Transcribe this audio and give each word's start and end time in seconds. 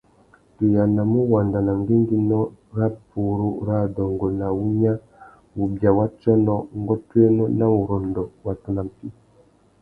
Tu 0.55 0.63
yānamú 0.75 1.19
uwanda 1.27 1.57
nà 1.67 1.73
ngüéngüinô 1.81 2.41
râ 2.77 2.87
purú 3.09 3.47
râ 3.67 3.73
adôngô 3.85 4.27
nà 4.39 4.47
wunya, 4.57 4.93
wubia 5.55 5.89
wa 5.97 6.05
tsônô, 6.19 6.55
ngôtōénô 6.79 7.43
na 7.57 7.65
wurrôndô 7.75 8.23
watu 8.45 8.69
nà 8.75 8.81
mpí. 8.87 9.07